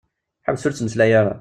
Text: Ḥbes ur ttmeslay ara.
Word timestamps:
Ḥbes 0.47 0.63
ur 0.67 0.73
ttmeslay 0.73 1.11
ara. 1.19 1.29